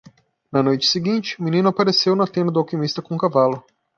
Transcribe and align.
Na 0.51 0.63
noite 0.63 0.87
seguinte, 0.87 1.35
o 1.39 1.43
menino 1.43 1.69
apareceu 1.69 2.15
na 2.15 2.25
tenda 2.25 2.51
do 2.51 2.57
alquimista 2.59 3.03
com 3.03 3.13
um 3.13 3.19
cavalo. 3.19 3.63